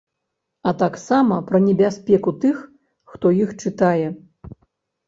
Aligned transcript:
А 0.69 0.71
таксама 0.83 1.35
пра 1.51 1.61
небяспеку 1.67 2.35
тых, 2.47 2.57
хто 3.13 3.35
іх 3.45 3.57
чытае. 3.61 4.07